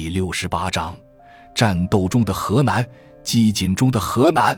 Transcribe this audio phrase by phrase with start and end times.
[0.00, 0.96] 第六十八章：
[1.52, 2.86] 战斗中的河南，
[3.24, 4.56] 机警中的河南。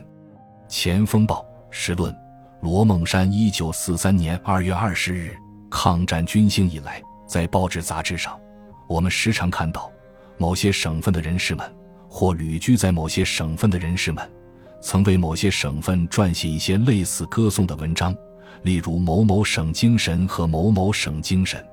[0.67, 2.15] 前锋报时论：
[2.61, 5.35] 罗梦山，一九四三年二月二十日。
[5.67, 8.39] 抗战军兴以来，在报纸杂志上，
[8.87, 9.91] 我们时常看到
[10.37, 11.67] 某些省份的人士们，
[12.07, 14.31] 或旅居在某些省份的人士们，
[14.79, 18.15] 曾为某些省份撰写一些类似歌颂的文章，
[18.61, 21.65] 例如“某某省精神”和“某某省精神”。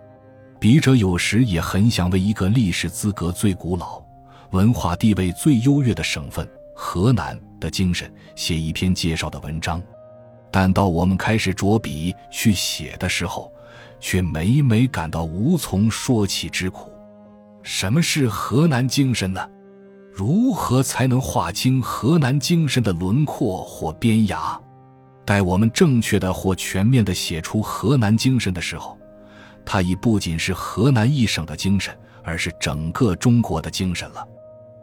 [0.60, 4.02] 笔者有时也很想为一个历史资格最古老、
[4.50, 9.80] 文化地位最优越的省份——河南的精神，写一篇介绍的文章，
[10.50, 13.52] 但到我们开始着笔去写的时候，
[14.00, 16.90] 却每每感到无从说起之苦。
[17.62, 19.48] 什么是河南精神呢？
[20.12, 24.58] 如何才能划清河南精神的轮廓或边涯？
[25.24, 28.98] 待我们正确的或全面的写出河南精神的时候，
[29.70, 34.26] 它已不仅是河南一省的精神，而是整个中国的精神了。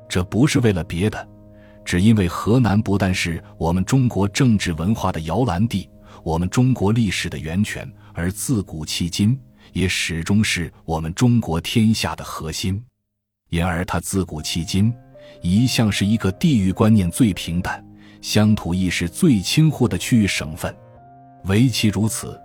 [0.08, 1.27] 这不是为了别的，
[1.84, 5.89] 只因为河南不但是我们中国政治文化的摇篮地，
[6.23, 9.36] 我们中国历史的源泉，而自古迄今
[9.73, 12.80] 也始终是我们中国天下的核心。
[13.50, 14.94] 因而，它自古迄今
[15.41, 17.83] 一向是一个地域观念最平淡、
[18.22, 20.72] 乡土意识最轻忽的区域省份。
[21.45, 22.39] 唯其如此。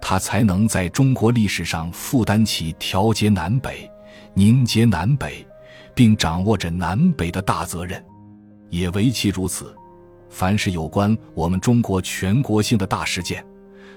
[0.00, 3.90] 他才能在中国历史上负担起调节南北、
[4.34, 5.46] 凝结南北，
[5.94, 8.04] 并掌握着南北的大责任。
[8.70, 9.74] 也唯其如此，
[10.28, 13.44] 凡是有关我们中国全国性的大事件，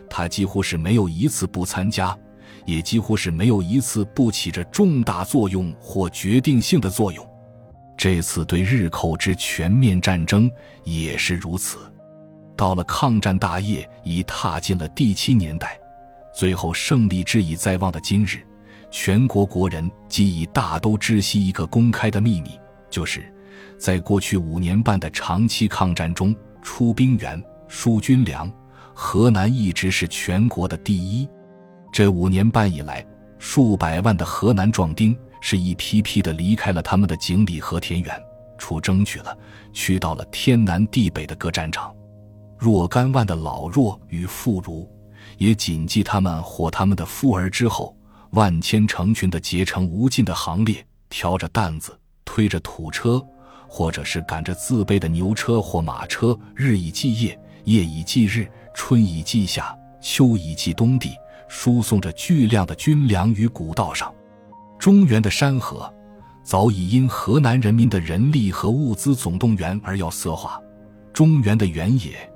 [0.09, 2.17] 他几乎是没有一次不参加，
[2.65, 7.27] 也几乎是没有一次不起着重大作用或决定性的作用。
[7.97, 10.49] 这次对日寇之全面战争
[10.83, 11.77] 也是如此。
[12.55, 15.79] 到了抗战大业已踏进了第七年代。
[16.39, 18.37] 最后胜利之已在望的今日，
[18.89, 22.57] 全国国人既已大都知悉一个公开的秘密，
[22.89, 23.29] 就是
[23.77, 28.49] 在过去五年半的长期抗战中，出兵员、输军粮，
[28.93, 31.27] 河南一直是全国的第一。
[31.91, 33.05] 这五年半以来，
[33.37, 38.17] 数百万的河南壮丁是一批批的离开了他们的井里和田园，
[38.57, 39.37] 出征去了，
[39.73, 41.93] 去到了天南地北的各战场，
[42.57, 44.87] 若干万的老弱与妇孺。
[45.37, 47.95] 也谨记他们或他们的妇儿之后，
[48.31, 53.23] 万千成群的结成无尽的行列，挑着担子，推着土车，
[53.67, 61.15] 或者是赶着自备的牛车或马车，日以继夜，夜以继日，春以继夏，秋以继冬地，
[61.47, 64.13] 输送着巨量的军粮于古道上。
[64.77, 65.91] 中原的山河，
[66.43, 70.61] 早已因河南人民的人力和物资总动员而要色化；
[71.11, 72.31] 中原的原野。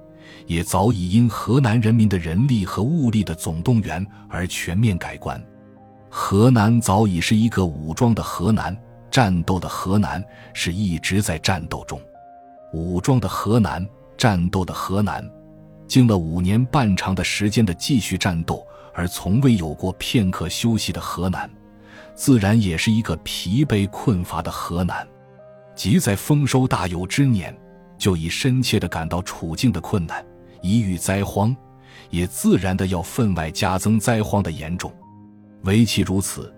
[0.46, 5.42] 也早已因河南人民的人力和物力的总动员而全面改观。
[6.10, 8.78] 河南早已是一个武装的河南，
[9.10, 12.00] 战斗的河南是一直在战斗中。
[12.74, 13.86] 武装的河南，
[14.18, 15.28] 战斗的河南，
[15.88, 21.50] 经了五年半长的时间的继续战斗，而从未有过片刻休息的河南，
[22.14, 25.08] 自然也是一个疲惫困乏的河南。
[25.76, 27.56] 即在丰收大有之年，
[27.98, 30.24] 就已深切地感到处境的困难。
[30.64, 31.56] 一遇灾荒，
[32.10, 34.92] 也自然的要分外加增灾荒的严重。
[35.66, 36.52] 唯其如此，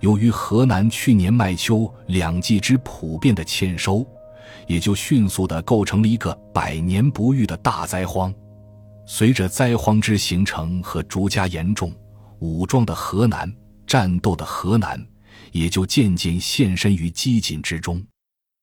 [0.00, 4.06] 由于河南去年麦秋两季之普遍的欠收，
[4.66, 8.32] 也就迅速的构成了一个百年不遇的大灾荒。
[9.06, 11.92] 随着灾荒之形成和逐加严重，
[12.40, 13.50] 武装的河南、
[13.86, 15.02] 战斗的河南，
[15.52, 18.04] 也就渐渐现身于饥馑之中。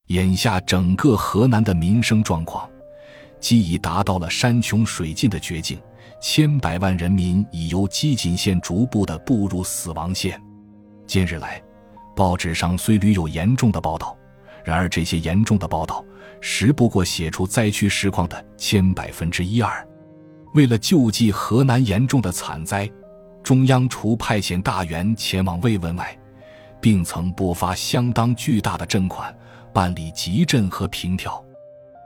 [0.08, 2.70] 眼下整个河南的民生状况。
[3.44, 5.78] 既已达到了山穷水尽的绝境，
[6.22, 10.42] 千百万人民已由饥馑线逐步的步入死亡线。
[11.06, 11.62] 近日来，
[12.16, 14.18] 报纸上虽屡有严重的报道，
[14.64, 16.02] 然而这些严重的报道，
[16.40, 19.86] 实不过写出灾区实况的千百分之一二。
[20.54, 22.90] 为了救济河南严重的惨灾，
[23.44, 26.18] 中央除派遣大员前往慰问外，
[26.80, 29.36] 并曾拨发相当巨大的赈款，
[29.74, 31.44] 办理急赈和平调。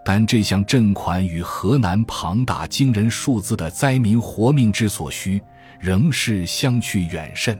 [0.09, 5.42] 但这项赈款与河南庞大惊人数字的灾民活命之所需，
[5.81, 7.59] 仍是相去远甚。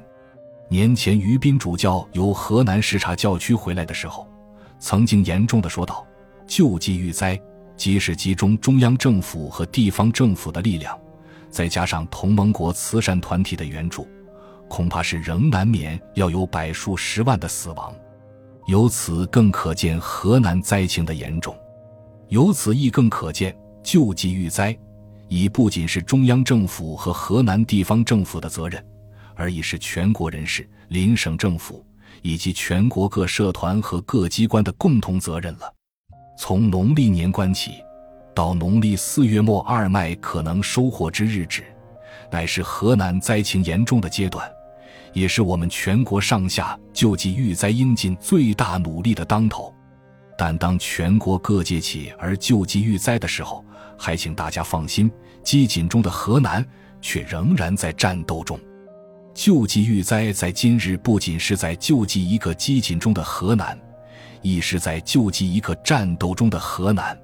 [0.70, 4.26] 年前于斌主教由河南视察教区回来的时候，
[4.80, 6.08] 曾经严重的说道
[6.48, 7.38] ：“救济遇灾，
[7.76, 10.98] 即使集中中央政府和地方政府的力量，
[11.50, 14.08] 再加上同盟国慈善团体的援助，
[14.70, 17.94] 恐怕是仍难免要有百数十万的死亡。
[18.68, 21.54] 由此更可见河南灾情的严重。”
[22.30, 24.78] 由此亦更可见，救济遇灾，
[25.30, 28.84] 已不仅是中央政府和河南地方政府的责任，
[29.34, 31.86] 而已是全国人士、邻省政府
[32.22, 35.74] 以及全国各社团和各机关的共同责任了。
[36.38, 37.76] 从农历年关起，
[38.36, 41.64] 到农历四月末二麦可能收获之日止，
[42.30, 44.48] 乃是河南灾情严重的阶段，
[45.14, 49.74] 也是我们全国上下救济遇灾应尽最大努力的当头。
[50.38, 53.66] 但当全国各界起而救济遇灾的时候，
[53.98, 55.12] 还请大家放心，
[55.44, 56.63] 饥馑中的河南
[57.01, 58.60] 却仍然在战斗中。
[59.34, 63.78] 救济遇灾在今日不仅是在救济一个饥馑中的河南，
[64.42, 67.18] 亦是在救济一个战斗中的河南。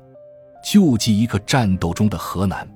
[0.63, 2.67] 救济一个战斗中的河南，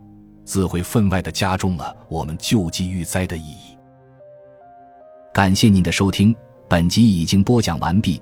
[0.43, 3.77] 自会分外的加重了我们救济遇灾的意义。
[5.33, 6.35] 感谢您的收听，
[6.67, 8.21] 本集已经播讲完毕。